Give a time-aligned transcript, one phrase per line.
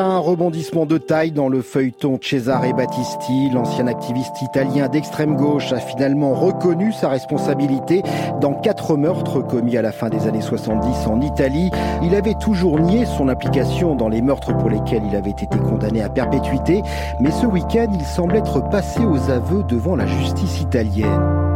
[0.00, 3.50] Un rebondissement de taille dans le feuilleton Cesare Battisti.
[3.50, 8.02] L'ancien activiste italien d'extrême gauche a finalement reconnu sa responsabilité
[8.40, 11.70] dans quatre meurtres commis à la fin des années 70 en Italie.
[12.02, 16.02] Il avait toujours nié son implication dans les meurtres pour lesquels il avait été condamné
[16.02, 16.82] à perpétuité,
[17.20, 21.49] mais ce week-end, il semble être passé aux aveux devant la justice italienne.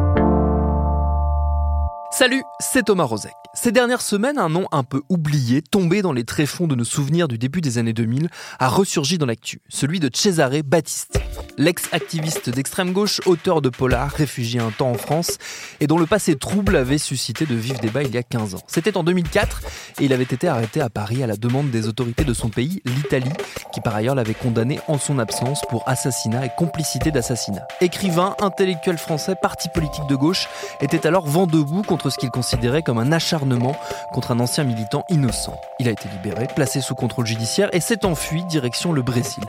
[2.17, 3.35] Salut, c'est Thomas Rozek.
[3.55, 7.27] Ces dernières semaines, un nom un peu oublié, tombé dans les tréfonds de nos souvenirs
[7.27, 8.29] du début des années 2000,
[8.61, 11.19] a ressurgi dans l'actu, celui de Cesare Battisti.
[11.57, 15.39] L'ex-activiste d'extrême gauche, auteur de polar, réfugié un temps en France,
[15.81, 18.63] et dont le passé trouble avait suscité de vifs débats il y a 15 ans.
[18.67, 19.63] C'était en 2004,
[20.01, 22.83] et il avait été arrêté à Paris à la demande des autorités de son pays,
[22.85, 23.33] l'Italie,
[23.73, 27.67] qui par ailleurs l'avait condamné en son absence pour assassinat et complicité d'assassinat.
[27.81, 30.49] Écrivain, intellectuel français, parti politique de gauche,
[30.81, 33.77] était alors vent debout contre ce qu'il considérait comme un acharnement
[34.13, 35.59] contre un ancien militant innocent.
[35.79, 39.45] Il a été libéré, placé sous contrôle judiciaire et s'est enfui direction le Brésil.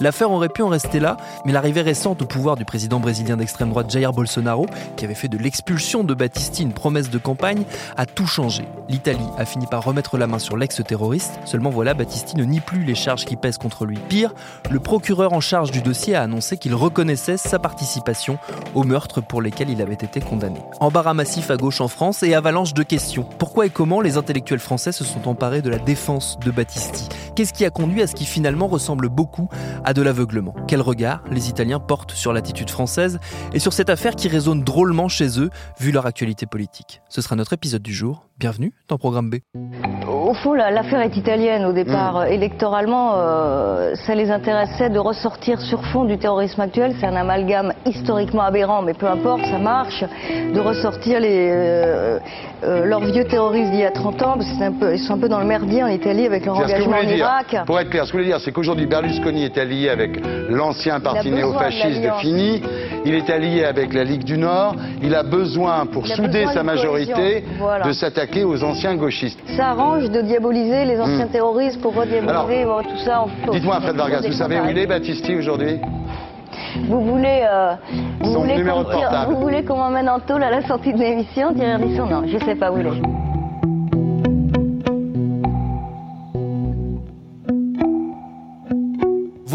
[0.00, 3.70] L'affaire aurait pu en rester là, mais l'arrivée récente au pouvoir du président brésilien d'extrême
[3.70, 7.64] droite Jair Bolsonaro, qui avait fait de l'expulsion de Battisti une promesse de campagne,
[7.96, 8.64] a tout changé.
[8.88, 12.84] L'Italie a fini par remettre la main sur l'ex-terroriste, seulement voilà, Battisti ne nie plus
[12.84, 13.98] les charges qui pèsent contre lui.
[14.08, 14.34] Pire,
[14.70, 18.38] le procureur en charge du dossier a annoncé qu'il reconnaissait sa participation
[18.74, 20.60] aux meurtres pour lesquels il avait été condamné.
[20.80, 23.26] Embarras massif à gauche en France et avalanche de questions.
[23.38, 27.52] Pourquoi et comment les intellectuels français se sont emparés de la défense de Battisti Qu'est-ce
[27.52, 29.48] qui a conduit à ce qui finalement ressemble beaucoup
[29.84, 30.56] à de l'aveuglement?
[30.66, 33.20] Quel regard les Italiens portent sur l'attitude française
[33.52, 37.00] et sur cette affaire qui résonne drôlement chez eux vu leur actualité politique?
[37.08, 38.24] Ce sera notre épisode du jour.
[38.40, 39.36] Bienvenue dans Programme B.
[40.08, 42.20] Au fond, l'affaire est italienne au départ.
[42.20, 42.32] Mm.
[42.32, 46.94] Électoralement, euh, ça les intéressait de ressortir sur fond du terrorisme actuel.
[47.00, 50.04] C'est un amalgame historiquement aberrant, mais peu importe, ça marche.
[50.54, 52.18] De ressortir les, euh,
[52.64, 54.98] euh, leurs vieux terroristes d'il y a 30 ans, parce que c'est un peu, ils
[54.98, 57.02] sont un peu dans le merdier en Italie avec leur engagement en
[57.66, 61.00] Pour être clair, ce que vous voulez dire, c'est qu'aujourd'hui Berlusconi est allié avec l'ancien
[61.00, 62.10] parti de néofasciste de.
[62.20, 62.62] Fini,
[63.04, 66.52] il est allié avec la Ligue du Nord, il a besoin, pour a souder besoin
[66.52, 67.44] sa majorité.
[67.58, 67.84] Voilà.
[67.84, 69.40] de s'attaquer aux anciens gauchistes.
[69.56, 71.30] Ça arrange de diaboliser les anciens Mm.
[71.30, 73.24] terroristes pour rediaboliser bon, tout ça.
[73.46, 74.86] On- Dites-moi, Fred Vargas, vous savez où il est.
[74.86, 75.78] Battisti, aujourd'hui?
[76.88, 77.74] Vous voulez, euh,
[78.20, 78.62] vous, voulez
[79.28, 82.38] vous voulez qu'on m'emmène en tôle à la sortie de l'émission Thierry Ardisson Non, je
[82.44, 83.27] sais pas où il est.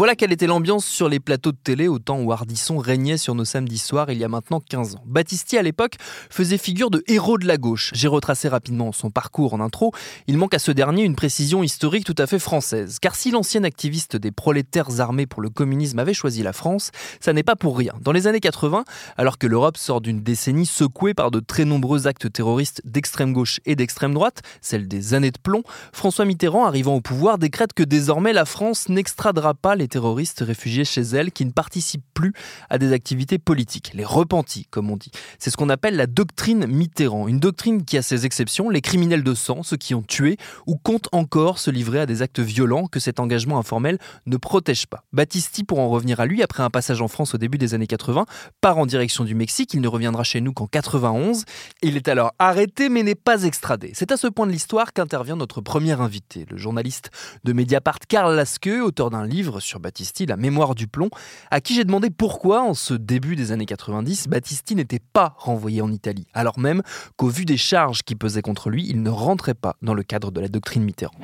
[0.04, 3.34] Voilà quelle était l'ambiance sur les plateaux de télé au temps où Ardisson régnait sur
[3.34, 5.02] nos samedis soirs il y a maintenant 15 ans.
[5.06, 5.94] Battisti à l'époque
[6.28, 7.90] faisait figure de héros de la gauche.
[7.94, 9.92] J'ai retracé rapidement son parcours en intro.
[10.26, 12.98] Il manque à ce dernier une précision historique tout à fait française.
[13.00, 17.32] Car si l'ancien activiste des prolétaires armés pour le communisme avait choisi la France, ça
[17.32, 17.94] n'est pas pour rien.
[18.02, 18.84] Dans les années 80,
[19.16, 23.58] alors que l'Europe sort d'une décennie secouée par de très nombreux actes terroristes d'extrême gauche
[23.64, 25.62] et d'extrême droite, celle des années de plomb,
[25.94, 30.84] François Mitterrand, arrivant au pouvoir, décrète que désormais la France n'extradera pas les terroristes réfugiés
[30.84, 32.32] chez elle qui ne participent plus
[32.68, 35.12] à des activités politiques, les repentis, comme on dit.
[35.38, 39.22] C'est ce qu'on appelle la doctrine Mitterrand, une doctrine qui a ses exceptions, les criminels
[39.22, 40.36] de sang, ceux qui ont tué
[40.66, 44.88] ou comptent encore se livrer à des actes violents que cet engagement informel ne protège
[44.88, 45.04] pas.
[45.12, 47.86] Battisti, pour en revenir à lui, après un passage en France au début des années
[47.86, 48.26] 80,
[48.60, 51.44] part en direction du Mexique, il ne reviendra chez nous qu'en 91.
[51.82, 53.92] Il est alors arrêté mais n'est pas extradé.
[53.94, 57.10] C'est à ce point de l'histoire qu'intervient notre premier invité, le journaliste
[57.44, 61.10] de Mediapart Karl Lasque, auteur d'un livre sur Battisti, La mémoire du plomb,
[61.50, 65.82] à qui j'ai demandé pourquoi, en ce début des années 90, Battisti n'était pas renvoyé
[65.82, 66.82] en Italie, alors même
[67.16, 70.30] qu'au vu des charges qui pesaient contre lui, il ne rentrait pas dans le cadre
[70.30, 71.14] de la doctrine Mitterrand.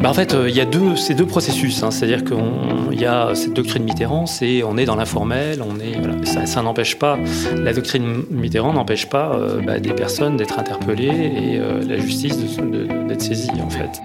[0.00, 0.66] Bah, en fait, euh, il y a
[0.96, 1.82] ces deux processus.
[1.82, 1.90] Hein.
[1.90, 6.62] C'est-à-dire qu'il y a cette doctrine Mitterrand, c'est on est dans l'informel, on est ça
[6.62, 7.18] n'empêche pas
[7.56, 12.36] la doctrine Mitterrand n'empêche pas euh, bah, des personnes d'être interpellées et euh, la justice
[12.36, 14.00] d'être saisie en fait.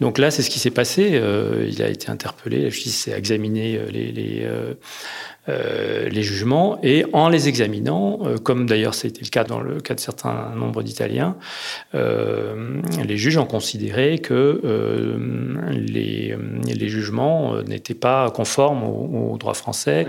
[0.00, 1.20] Donc là, c'est ce qui s'est passé.
[1.68, 4.46] il a été interpellé, la justice a examiné les, les
[5.48, 9.80] euh, les jugements et en les examinant, euh, comme d'ailleurs c'était le cas dans le
[9.80, 11.36] cas de certains nombres d'Italiens,
[11.94, 14.60] euh, les juges ont considéré que
[15.70, 20.06] les, les, jugements n'étaient pas conformes au, droit français.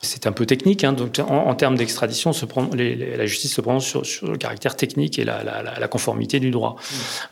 [0.00, 2.32] C'est un peu technique, hein, donc en, termes d'extradition,
[2.74, 6.50] la justice se prononce sur, sur, le caractère technique et la, la, la conformité du
[6.50, 6.76] droit.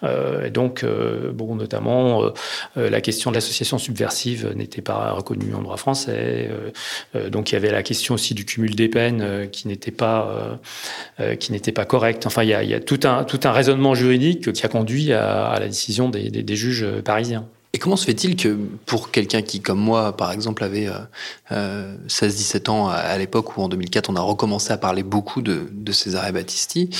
[0.02, 0.84] et donc,
[1.32, 2.32] bon, notamment,
[2.74, 6.50] la question de l'association subversive n'était pas reconnue en droit français.
[7.30, 9.92] donc donc il y avait la question aussi du cumul des peines euh, qui n'était
[9.92, 10.56] pas euh,
[11.20, 12.26] euh, qui n'était pas correct.
[12.26, 15.68] Enfin, il y a, tout un tout un raisonnement juridique qui a conduit à, la
[15.68, 17.46] décision des, des, juges parisiens.
[17.72, 20.88] Et comment se fait-il que pour quelqu'un qui, comme moi, par exemple, avait
[21.52, 25.68] euh, 16-17 ans à, l'époque où en 2004 on a recommencé à parler beaucoup de,
[25.70, 26.90] de César Battisti,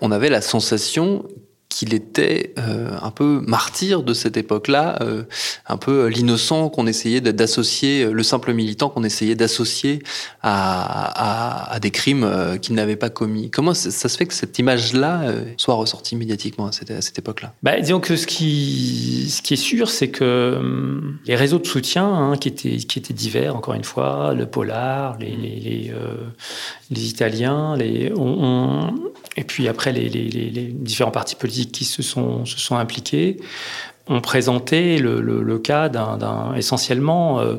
[0.00, 1.26] on avait la sensation
[1.72, 5.22] qu'il était euh, un peu martyr de cette époque-là, euh,
[5.66, 10.02] un peu l'innocent qu'on essayait d'associer, le simple militant qu'on essayait d'associer
[10.42, 13.50] à, à, des crimes euh, qu'il n'avait pas commis.
[13.50, 17.54] Comment ça se fait que cette image-là soit ressortie médiatiquement à cette, époque-là?
[17.62, 21.66] Bah, Disons que ce qui, ce qui est sûr, c'est que hum, les réseaux de
[21.66, 25.92] soutien hein, qui, étaient, qui étaient divers, encore une fois, le Polar, les, les, les,
[26.90, 28.94] les Italiens, les, on,
[29.36, 30.08] et puis après les,
[30.72, 33.38] différents partis politiques qui se sont, impliqués
[34.08, 37.56] ont présenté le, cas d'un essentiellement euh,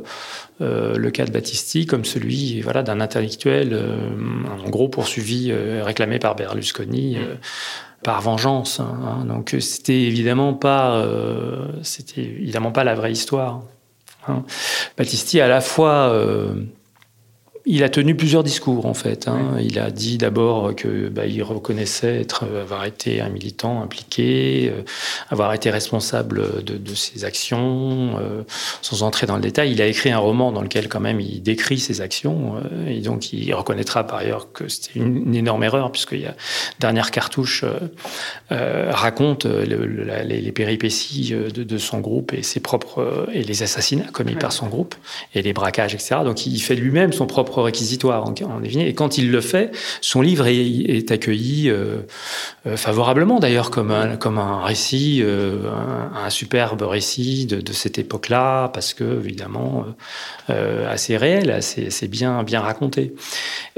[0.61, 4.09] euh, le cas de Battisti comme celui voilà d'un intellectuel euh,
[4.65, 7.17] en gros poursuivi réclamé par Berlusconi
[8.03, 9.25] par vengeance hein.
[9.25, 11.05] donc c'était évidemment pas
[11.81, 13.61] c'était évidemment pas la vraie histoire
[14.27, 14.43] hein.
[14.97, 16.13] Battisti à la fois
[17.65, 19.27] il a tenu plusieurs discours en fait.
[19.29, 19.55] Hein.
[19.61, 24.81] Il a dit d'abord que bah, il reconnaissait être, avoir été un militant impliqué, euh,
[25.29, 28.43] avoir été responsable de, de ses actions, euh,
[28.81, 29.71] sans entrer dans le détail.
[29.71, 32.99] Il a écrit un roman dans lequel quand même il décrit ses actions euh, et
[32.99, 36.35] donc il reconnaîtra par ailleurs que c'était une, une, énorme erreur puisqu'il y a
[36.79, 37.65] dernière cartouche
[38.49, 44.09] raconte le, les, les, péripéties de, de, son groupe et ses propres et les assassinats
[44.11, 44.95] commis par son groupe
[45.33, 46.17] et les braquages etc.
[46.23, 48.33] Donc il fait lui-même son propre réquisitoire en,
[48.63, 49.71] Et quand il le fait,
[50.01, 51.97] son livre est, accueilli euh,
[52.65, 55.69] euh, favorablement d'ailleurs comme un, comme un récit, euh,
[56.15, 59.85] un, superbe récit de, cette époque-là, parce que évidemment
[60.47, 63.13] assez réel, assez, assez, bien, bien raconté.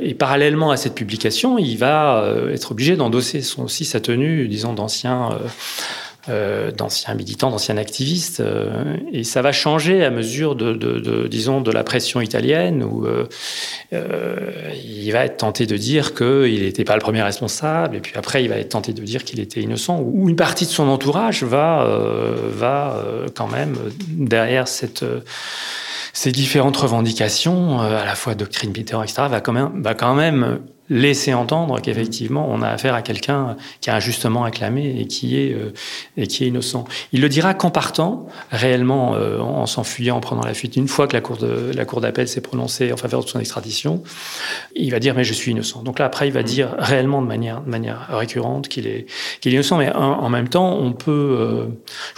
[0.02, 5.30] Et parallèlement à cette publication, il va être obligé d'endosser aussi sa tenue, disons, d'ancien
[6.30, 11.28] euh, d'anciens militants, d'anciens activistes, euh, et ça va changer à mesure de, de, de
[11.28, 13.26] disons, de la pression italienne, où euh,
[13.94, 14.36] euh
[14.84, 18.44] il va être tenté de dire qu'il n'était pas le premier responsable, et puis après
[18.44, 21.44] il va être tenté de dire qu'il était innocent, ou une partie de son entourage
[21.44, 23.04] va, euh, va
[23.36, 23.76] quand même
[24.10, 25.06] derrière cette
[26.14, 30.62] ces différentes revendications, à la fois doctrine Mitterrand, etc., va quand même, va quand même
[30.90, 35.54] laisser entendre qu'effectivement on a affaire à quelqu'un qui a injustement acclamé et qui est
[35.54, 35.74] euh,
[36.16, 36.86] et qui est innocent.
[37.12, 41.08] Il le dira qu'en partant réellement euh, en s'enfuyant en prenant la fuite une fois
[41.08, 44.04] que la cour de la cour d'appel s'est prononcée en faveur de son extradition,
[44.76, 45.82] il va dire mais je suis innocent.
[45.82, 46.44] Donc là après il va mmh.
[46.44, 49.08] dire réellement de manière de manière récurrente qu'il est
[49.42, 51.66] qu'il est innocent mais en, en, même temps on peut euh,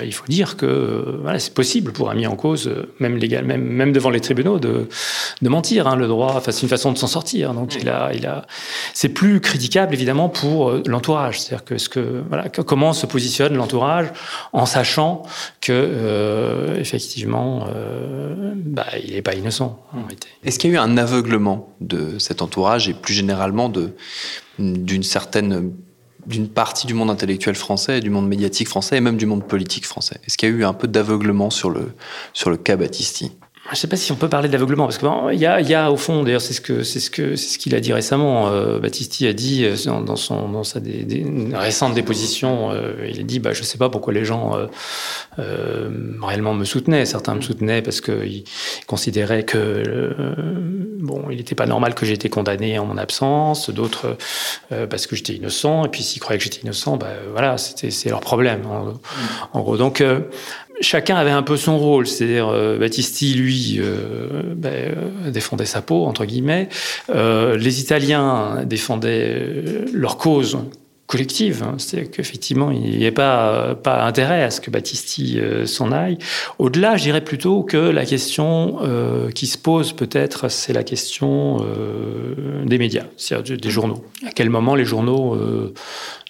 [0.03, 2.69] il faut dire que euh, voilà, c'est possible pour un mis en cause
[3.00, 4.89] même légal même même devant les tribunaux de
[5.41, 7.53] de mentir hein, le droit enfin c'est une façon de s'en sortir.
[7.53, 7.79] Donc mmh.
[7.81, 8.45] il a il a
[8.93, 11.39] c'est plus critiquable évidemment pour euh, l'entourage.
[11.39, 12.23] C'est-à-dire que, ce que
[12.61, 14.07] comment se positionne l'entourage
[14.53, 15.23] en sachant
[15.61, 19.79] que euh, effectivement, euh, bah, il n'est pas innocent.
[20.43, 23.71] Est-ce qu'il y a eu un aveuglement de cet entourage et plus généralement
[24.59, 25.71] d'une certaine
[26.25, 29.85] d'une partie du monde intellectuel français, du monde médiatique français et même du monde politique
[29.85, 30.19] français?
[30.25, 31.93] Est-ce qu'il y a eu un peu d'aveuglement sur le
[32.33, 33.31] sur le cas Battisti
[33.67, 35.91] je ne sais pas si on peut parler d'aveuglement parce qu'il y, a, y a
[35.91, 38.47] au fond, d'ailleurs, c'est ce que c'est ce que c'est ce qu'il a dit récemment.
[38.47, 40.79] Euh, Battisti a dit euh, dans, son dans sa
[41.53, 44.57] récente déposition, euh, il a dit bah je sais pas pourquoi les gens
[45.38, 45.89] euh,
[46.21, 47.05] réellement me soutenaient.
[47.05, 48.45] Certains me soutenaient parce qu'ils
[48.88, 50.15] considéraient que
[51.01, 53.69] bon, il n'était pas normal que j'étais condamné en mon absence.
[53.69, 54.15] D'autres
[54.89, 55.83] parce que j'étais innocent.
[55.83, 58.62] Et puis s'ils croyaient que j'étais innocent, bah voilà, c'était c'est leur problème.
[58.65, 58.93] En,
[59.51, 60.01] en gros, donc
[60.81, 65.81] chacun avait un peu son rôle, c'est-à-dire euh, Battisti, lui, euh, ben, euh, défendait sa
[65.81, 66.69] peau, entre guillemets.
[67.10, 70.57] les Italiens défendaient leur cause
[71.07, 71.75] collective, hein.
[71.77, 76.17] c'est-à-dire qu'effectivement, il n'y a pas, pas intérêt à ce que Battisti s'en aille.
[76.60, 78.79] Au-delà, je dirais plutôt que la question
[79.34, 81.65] qui se pose peut-être, c'est la question
[82.65, 84.03] des médias, c'est-à-dire des journaux.
[84.25, 85.38] À quel moment les journaux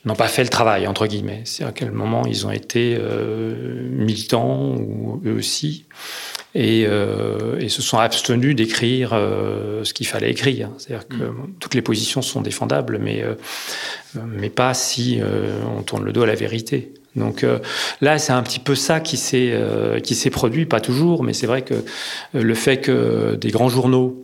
[0.07, 1.41] n'ont pas fait le travail, entre guillemets.
[1.45, 5.85] C'est à quel moment ils ont été euh, militants, ou eux aussi,
[6.55, 10.69] et, euh, et se sont abstenus d'écrire euh, ce qu'il fallait écrire.
[10.77, 11.53] C'est-à-dire que mm.
[11.59, 13.23] toutes les positions sont défendables, mais,
[14.15, 15.19] mais pas si
[15.77, 16.93] on tourne le dos à la vérité.
[17.15, 17.43] Donc
[18.01, 19.53] là, c'est un petit peu ça qui s'est
[20.03, 21.83] qui s'est produit, pas toujours, mais c'est vrai que
[22.33, 24.23] le fait que des grands journaux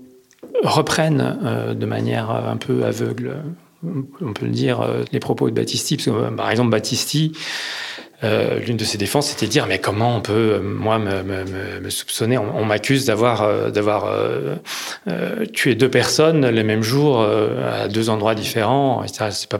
[0.63, 3.37] reprennent de manière un peu aveugle
[3.83, 7.33] on peut le dire, euh, les propos de Battisti, parce que, euh, par exemple, Battisti,
[8.23, 12.37] euh, l'une de ses défenses, c'était de dire mais comment on peut moi me, soupçonner?
[12.37, 14.09] On, m'accuse d'avoir d'avoir
[15.53, 19.03] tué deux personnes le même jour à deux endroits différents.
[19.07, 19.59] C'est pas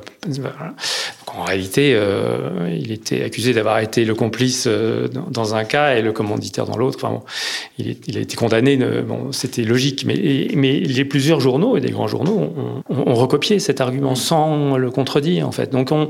[1.35, 6.01] en réalité, euh, il était accusé d'avoir été le complice euh, dans un cas et
[6.03, 6.99] le commanditaire dans l'autre.
[7.01, 7.21] Enfin,
[7.79, 8.77] il, a été condamné.
[8.77, 10.05] Bon, c'était logique.
[10.05, 12.53] Mais, mais les plusieurs journaux et des grands journaux
[12.89, 15.71] ont, recopié cet argument sans le contredire, en fait.
[15.71, 16.09] Donc, on,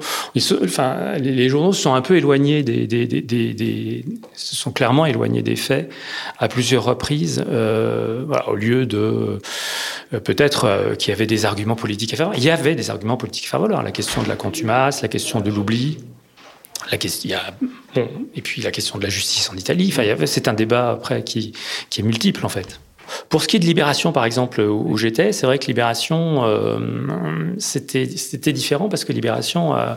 [0.63, 5.89] enfin, les, journaux se sont un peu éloignés des, se sont clairement éloignés des faits
[6.37, 9.39] à plusieurs reprises, euh, au lieu de
[10.13, 12.31] euh, peut-être qu'il y avait des arguments politiques à faire.
[12.35, 13.83] Il y avait des arguments politiques à faire valoir.
[13.83, 15.97] La question de la contumace, la question de l'oubli,
[16.91, 17.37] la question,
[17.95, 19.89] bon, et puis la question de la justice en Italie.
[19.91, 21.53] Enfin, c'est un débat après qui,
[21.89, 22.79] qui est multiple en fait.
[23.29, 26.79] Pour ce qui est de Libération, par exemple, où j'étais, c'est vrai que Libération, euh,
[27.57, 29.93] c'était différent parce que Libération euh,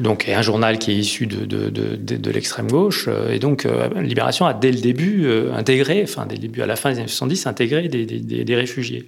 [0.00, 3.06] donc, un journal qui est issu de, de, de, de l'extrême gauche.
[3.08, 6.66] Euh, et donc, euh, Libération a dès le début intégré, enfin, dès le début à
[6.66, 9.06] la fin des années 70, intégré des, des, des réfugiés.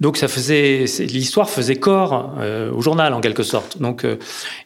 [0.00, 3.80] Donc ça faisait, l'histoire faisait corps euh, au journal en quelque sorte.
[3.80, 4.16] Donc euh,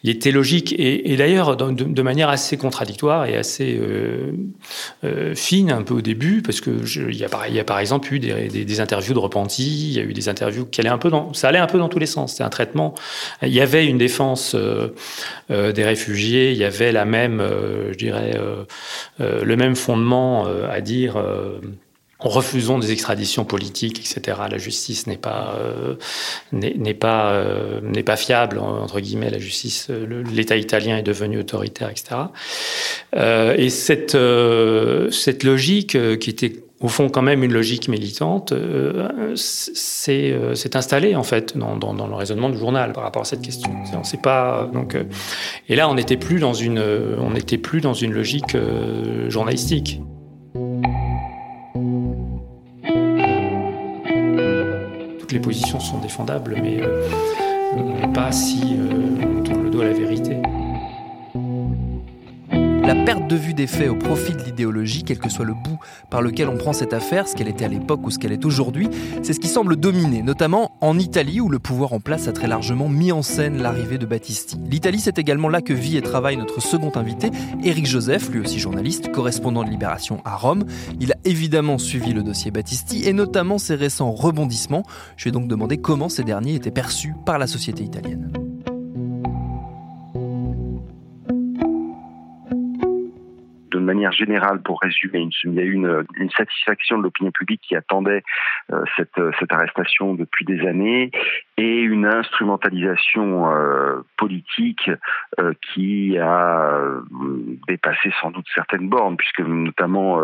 [0.03, 4.33] il était logique et, et d'ailleurs de, de, manière assez contradictoire et assez euh,
[5.05, 7.65] euh fine un peu au début parce que je, il, y a, il y a
[7.65, 10.67] par exemple eu des, des, des, interviews de repentis, il y a eu des interviews
[10.67, 12.33] qui allaient un peu dans, ça allait un peu dans tous les sens.
[12.33, 12.95] C'était un traitement.
[13.43, 14.93] Il y avait une défense euh,
[15.49, 17.43] des réfugiés, il y avait la même,
[17.93, 18.39] je dirais,
[19.19, 21.17] le même fondement à dire
[22.19, 24.39] refusons des extraditions politiques, etc.
[24.51, 25.97] La justice n'est pas euh,
[26.53, 29.31] n'est euh, n'est pas fiable entre guillemets.
[29.31, 32.17] La justice, euh, l'État italien est devenu autoritaire, etc.
[33.15, 38.53] Euh, et cette euh, cette logique qui était au fond quand même une logique militante,
[39.35, 43.71] s'est installée en fait dans, dans, le raisonnement du journal par rapport à cette question.
[43.95, 44.95] On sait pas donc
[45.71, 48.55] et là on n'était plus on n'était plus dans une logique
[49.29, 50.01] journalistique.
[55.33, 57.09] Les positions sont défendables, mais euh,
[58.15, 60.37] pas si euh, on tourne le dos à la vérité.
[62.87, 65.81] La perte de vue des faits au profit de l'idéologie, quel que soit le bout
[66.09, 68.45] par lequel on prend cette affaire, ce qu'elle était à l'époque ou ce qu'elle est
[68.45, 68.89] aujourd'hui,
[69.25, 72.47] c'est ce qui semble dominer, notamment en Italie où le pouvoir en place a très
[72.47, 74.57] largement mis en scène l'arrivée de Battisti.
[74.71, 77.33] L'Italie, c'est également là que vit et travaille notre second invité,
[77.65, 80.63] Éric Joseph, lui aussi journaliste, correspondant de Libération à Rome.
[81.01, 84.85] Il a évidemment suivi le dossier Battisti et notamment ses récents rebondissements.
[85.17, 88.46] Je lui ai donc demandé comment ces derniers étaient perçus par la société italienne.
[93.87, 98.23] Manière générale, pour résumer, il y a eu une, satisfaction de l'opinion publique qui attendait
[98.73, 101.11] euh, cette, cette, arrestation depuis des années
[101.57, 104.91] et une instrumentalisation euh, politique
[105.39, 107.01] euh, qui a euh,
[107.69, 110.21] dépassé sans doute certaines bornes, puisque notamment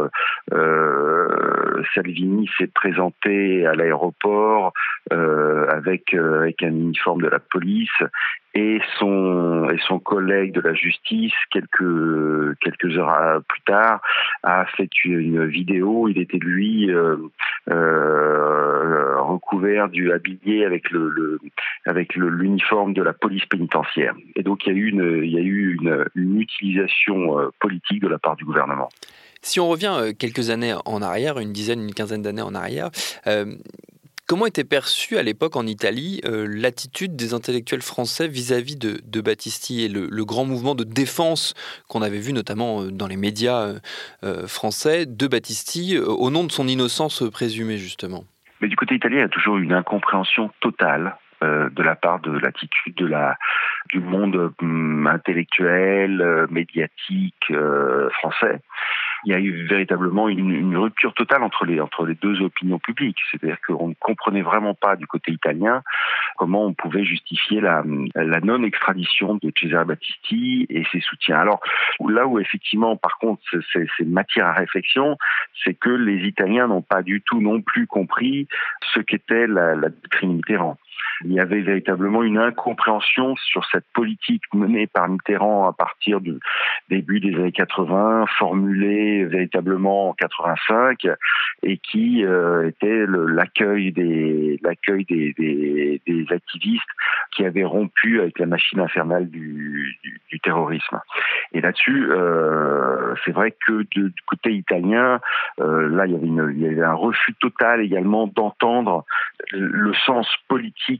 [0.52, 4.72] euh, Salvini s'est présenté à l'aéroport
[5.10, 7.90] avec un uniforme de la police
[8.54, 14.00] et son et son collègue de la justice quelques quelques heures plus tard
[14.42, 17.16] a fait une vidéo il était lui euh,
[17.70, 21.38] euh, recouvert du habillé avec le,
[21.86, 24.14] avec l'uniforme de la police pénitentiaire.
[24.36, 28.02] Et donc il y a eu une, il y a eu une, une utilisation politique
[28.02, 28.88] de la part du gouvernement.
[29.42, 32.90] Si on revient quelques années en arrière, une dizaine, une quinzaine d'années en arrière,
[33.26, 33.56] euh,
[34.32, 39.84] Comment était perçue à l'époque en Italie euh, l'attitude des intellectuels français vis-à-vis de, Battisti
[39.84, 41.52] et le, grand mouvement de défense
[41.86, 43.74] qu'on avait vu notamment euh, dans les médias
[44.24, 48.24] euh, français de Battisti au nom de son innocence présumée justement?
[48.62, 52.30] Mais du côté italien, il y a toujours une incompréhension totale de la part de
[52.30, 53.36] l'attitude de la
[53.90, 57.52] du monde hum, intellectuel, médiatique
[58.12, 58.62] français
[59.24, 63.18] il y a eu véritablement une, rupture totale entre les, entre les deux opinions publiques.
[63.30, 65.82] C'est-à-dire qu'on ne comprenait vraiment pas du côté italien
[66.36, 67.82] comment on pouvait justifier la,
[68.42, 71.38] non-extradition de Cesare Battisti et ses soutiens.
[71.38, 71.60] Alors
[72.08, 75.16] là où effectivement, par contre, c'est matière à réflexion,
[75.62, 78.48] c'est que les Italiens n'ont pas du tout non plus compris
[78.92, 80.40] ce qu'était la, la doctrine.
[81.24, 86.38] Il y avait véritablement une incompréhension sur cette politique menée par Mitterrand à partir du
[86.88, 91.06] début des années 80, formulée véritablement en 85,
[91.62, 94.58] et qui euh, était l'accueil des
[96.30, 96.82] activistes
[97.32, 99.98] qui avaient rompu avec la machine infernale du,
[100.42, 101.00] terrorisme.
[101.52, 105.20] Et là-dessus, euh, c'est vrai que du côté italien,
[105.60, 109.04] euh, là il y avait un refus total également d'entendre
[109.52, 110.91] le sens politique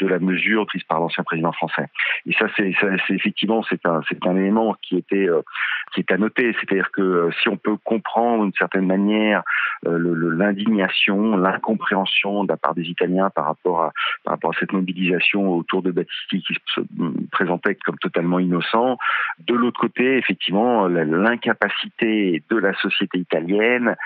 [0.00, 1.86] de la mesure prise par l'ancien président français.
[2.26, 2.74] Et ça, c'est
[3.10, 5.42] effectivement c'est un un élément qui était euh,
[5.92, 6.54] qui est à noter.
[6.54, 9.42] C'est-à-dire que euh, si on peut comprendre d'une certaine manière
[9.86, 9.98] euh,
[10.36, 13.92] l'indignation, l'incompréhension de la part des Italiens par rapport à
[14.24, 16.80] par rapport à cette mobilisation autour de Battisti qui se
[17.30, 18.98] présentait comme totalement innocent,
[19.46, 23.96] de l'autre côté, effectivement, l'incapacité de la société italienne,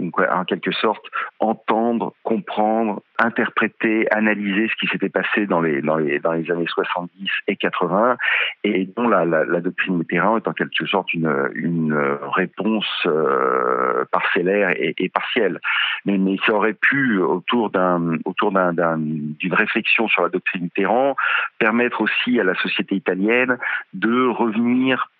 [0.00, 1.04] en quelque sorte,
[1.38, 8.16] entendre, comprendre, interpréter, analyser ce qui s'était passé dans les, années 70 et 80,
[8.64, 11.94] et dont la, doctrine Mitterrand est en quelque sorte une,
[12.34, 15.60] réponse euh, parcellaire et, partielle.
[16.04, 21.16] Mais, mais ça aurait pu, autour d'un autour d'un d'une réflexion sur la doctrine Mitterrand,
[21.58, 23.58] permettre aussi à la société italienne
[23.92, 25.10] de revenir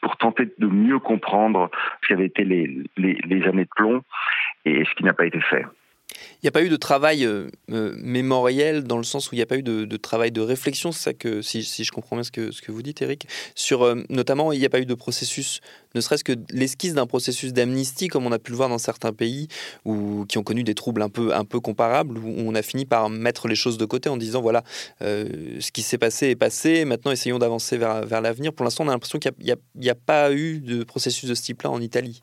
[0.00, 1.70] pour tenter de mieux comprendre
[2.02, 4.02] ce qu'avaient été les années de plomb
[4.64, 5.64] et ce qui n'a pas été fait.
[6.14, 9.38] Il n'y a pas eu de travail euh, euh, mémoriel dans le sens où il
[9.38, 12.22] n'y a pas eu de, travail de réflexion, c'est ça que, si, je comprends bien
[12.22, 15.60] ce que, vous dites, Eric, sur euh, notamment il n'y a pas eu de processus,
[15.94, 19.12] ne serait-ce que l'esquisse d'un processus d'amnistie, comme on a pu le voir dans certains
[19.12, 19.48] pays
[19.84, 23.48] ou qui ont connu des troubles un peu, comparables, où on a fini par mettre
[23.48, 24.62] les choses de côté en disant voilà,
[25.00, 28.52] ce qui s'est passé est passé, maintenant essayons d'avancer vers, l'avenir.
[28.52, 29.32] Pour l'instant, on a l'impression qu'il
[29.74, 32.22] n'y a, pas eu de processus de ce type-là en Italie.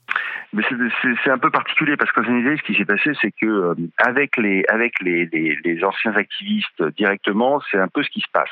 [1.24, 4.38] C'est un peu particulier parce qu'en Italie, ce qui s'est passé, c'est que euh, avec
[4.38, 8.50] les avec les, les, les, anciens activistes directement, c'est un peu ce qui se passe.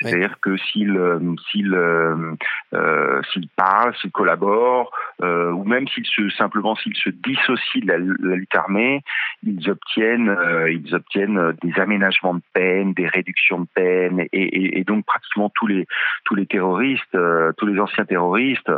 [0.00, 1.18] C'est-à-dire que s'ils euh,
[1.50, 2.34] s'ils euh,
[2.74, 4.90] euh, s'ils parlent, s'ils collaborent,
[5.22, 9.02] euh, ou même s'ils se simplement s'ils se dissocient de la, la lutte armée,
[9.42, 10.36] ils obtiennent
[10.70, 15.50] ils obtiennent des aménagements de peine, des réductions de peine, et, et, et donc pratiquement
[15.54, 15.86] tous les
[16.24, 17.16] tous les terroristes,
[17.56, 18.70] tous les anciens terroristes,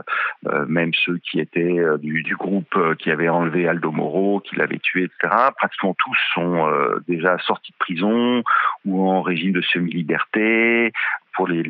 [0.69, 5.05] même ceux qui étaient du, du groupe qui avait enlevé Aldo Moro, qui l'avait tué,
[5.05, 5.35] etc.
[5.57, 8.43] Pratiquement tous sont euh, déjà sortis de prison
[8.85, 10.93] ou en régime de semi-liberté.
[11.35, 11.63] Pour les,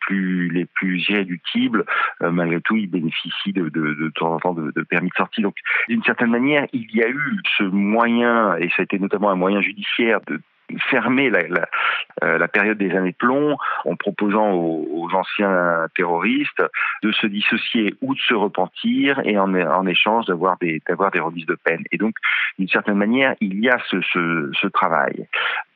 [0.00, 1.84] plus les plus irréductibles,
[2.20, 5.40] euh, malgré tout, ils bénéficient de, de, temps en temps de permis de sortie.
[5.40, 5.54] Donc,
[5.88, 9.36] d'une certaine manière, il y a eu ce moyen, et ça a été notamment un
[9.36, 10.40] moyen judiciaire de
[10.78, 16.62] fermer euh, la, période des années de plomb en proposant aux, anciens terroristes
[17.02, 20.80] de se dissocier ou de se repentir et en, échange d'avoir des,
[21.20, 21.84] remises de peine.
[21.92, 22.14] Et donc,
[22.58, 25.26] d'une certaine manière, il y a ce travail.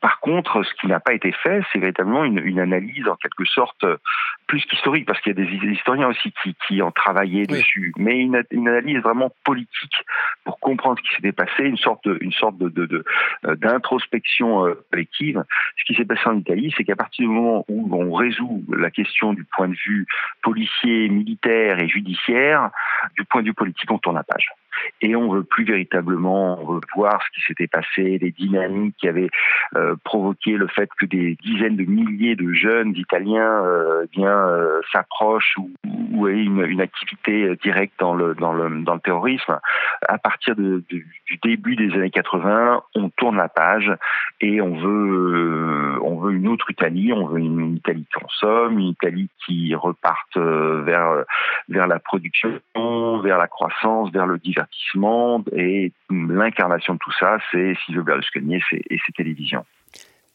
[0.06, 3.44] Par contre, ce qui n'a pas été fait, c'est véritablement une, une, analyse en quelque
[3.44, 3.84] sorte
[4.46, 7.58] plus qu'historique, parce qu'il y a des historiens aussi qui, qui ont travaillé oui.
[7.58, 10.04] dessus, mais une, une, analyse vraiment politique
[10.44, 13.04] pour comprendre ce qui s'était passé, une sorte de, une sorte de, de, de
[13.46, 15.42] euh, d'introspection euh, collective.
[15.76, 18.92] Ce qui s'est passé en Italie, c'est qu'à partir du moment où on résout la
[18.92, 20.06] question du point de vue
[20.40, 22.70] policier, militaire et judiciaire,
[23.16, 24.46] du point de vue politique, on tourne la page
[25.00, 26.58] et on veut plus véritablement
[26.94, 29.30] voir ce qui s'était passé, les dynamiques qui avaient
[29.74, 34.80] euh, provoqué le fait que des dizaines de milliers de jeunes Italiens euh, bien euh,
[34.92, 35.70] s'approchent ou,
[36.16, 39.58] ou, une, activité directe dans le, dans le, dans le terrorisme.
[40.08, 40.84] À partir du
[41.42, 43.90] début des années 80, on tourne la page
[44.40, 48.88] et on veut, on veut une autre Italie, on veut une, Italie qui consomme, une
[48.88, 51.24] Italie qui reparte vers,
[51.68, 52.60] vers la production,
[53.22, 58.98] vers la croissance, vers le divertissement et l'incarnation de tout ça, c'est Silvio Berlusconi et
[59.06, 59.64] ses télévisions.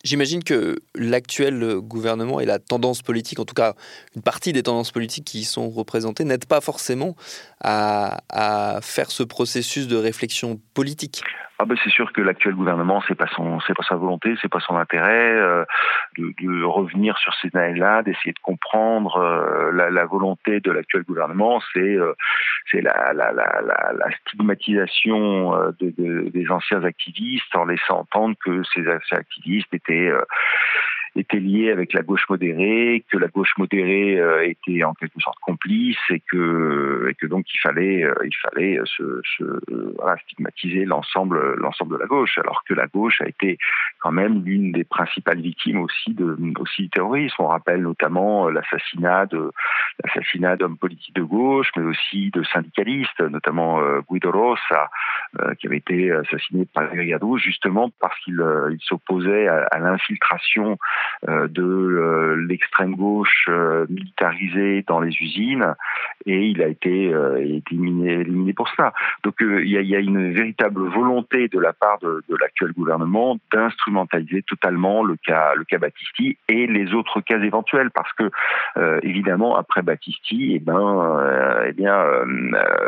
[0.04, 3.76] J'imagine que l'actuel gouvernement et la tendance politique, en tout cas
[4.16, 7.16] une partie des tendances politiques qui y sont représentées, n'aident pas forcément
[7.60, 11.22] à, faire ce processus de réflexion politique.
[11.62, 14.50] Ah ben c'est sûr que l'actuel gouvernement, c'est pas son, c'est pas sa volonté, c'est
[14.50, 15.64] pas son intérêt euh,
[16.18, 21.62] de, revenir sur ces années-là, d'essayer de comprendre euh, la, volonté de l'actuel gouvernement.
[21.72, 22.14] C'est, euh,
[22.72, 23.14] c'est la,
[24.26, 30.10] stigmatisation de, de, des anciens activistes en laissant entendre que ces anciens activistes étaient
[31.16, 35.38] était lié avec la gauche modérée, que la gauche modérée euh, était en quelque sorte
[35.40, 39.44] complice et que, et que donc il fallait, euh, il fallait se, se
[39.98, 43.58] voilà, stigmatiser l'ensemble, l'ensemble de la gauche, alors que la gauche a été
[44.00, 47.36] quand même l'une des principales victimes aussi de, aussi du terrorisme.
[47.40, 49.52] On rappelle notamment euh, l'assassinat de,
[50.04, 54.90] l'assassinat d'hommes politiques de gauche, mais aussi de syndicalistes, notamment Guido Rossa,
[55.60, 60.76] qui avait été assassiné par Brigado justement parce qu'il il s'opposait à, à l'infiltration euh,
[61.28, 65.76] de euh, l'extrême gauche euh, militarisée dans les usines
[66.26, 68.94] et il a été, éliminé, pour cela.
[69.24, 75.04] Donc il y a, une véritable volonté de la part de, l'actuel gouvernement d'instrumentaliser totalement
[75.04, 78.30] le cas, le cas Battisti et les autres cas éventuels parce que
[79.02, 82.04] évidemment après Battisti, eh ben, eh bien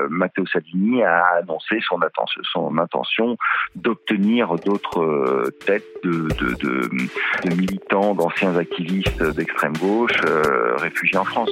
[0.10, 3.38] Matteo Salvini a annoncé son, intention
[3.76, 6.28] d'obtenir d'autres têtes de,
[6.62, 6.90] de
[8.12, 11.50] d'anciens activistes d'extrême gauche euh, réfugiés en France.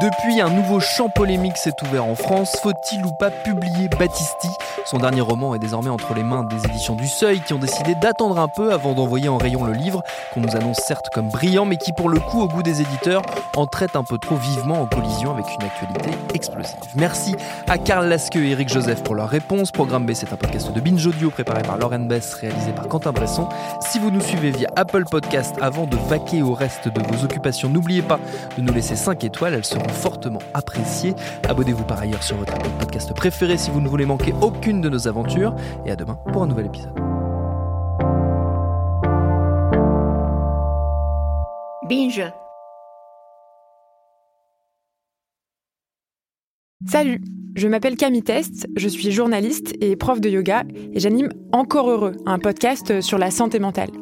[0.00, 2.56] Depuis, un nouveau champ polémique s'est ouvert en France.
[2.62, 4.48] Faut-il ou pas publier Battisti?
[4.86, 7.94] Son dernier roman est désormais entre les mains des éditions du Seuil qui ont décidé
[7.94, 10.02] d'attendre un peu avant d'envoyer en rayon le livre,
[10.32, 13.22] qu'on nous annonce certes comme brillant, mais qui pour le coup, au goût des éditeurs,
[13.54, 16.74] en traite un peu trop vivement en collision avec une actualité explosive.
[16.96, 17.36] Merci
[17.68, 19.70] à Karl Lasqueux et Eric Joseph pour leur réponse.
[19.70, 23.12] Programme B, c'est un podcast de Binge Audio préparé par Lauren Bess, réalisé par Quentin
[23.12, 23.46] Bresson.
[23.80, 27.68] Si vous nous suivez via Apple Podcast avant de vaquer au reste de vos occupations,
[27.68, 28.18] n'oubliez pas
[28.56, 29.54] de nous laisser 5 étoiles,
[29.88, 31.14] fortement apprécié.
[31.48, 35.08] Abonnez-vous par ailleurs sur votre podcast préféré si vous ne voulez manquer aucune de nos
[35.08, 35.54] aventures.
[35.86, 36.92] Et à demain pour un nouvel épisode.
[41.88, 42.32] Binge.
[46.88, 47.20] Salut,
[47.54, 52.16] je m'appelle Camille Test, je suis journaliste et prof de yoga et j'anime Encore Heureux,
[52.26, 54.01] un podcast sur la santé mentale.